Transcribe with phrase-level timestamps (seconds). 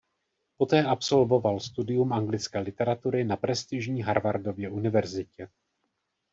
[0.57, 5.47] Poté absolvoval studium anglické literatury na prestižní Harvardově univerzitě.